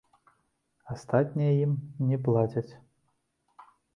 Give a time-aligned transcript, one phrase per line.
[0.93, 1.73] Астатняе ім
[2.11, 2.67] не плацяць.